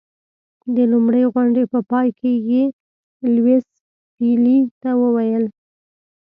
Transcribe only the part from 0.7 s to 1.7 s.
د لومړۍ غونډې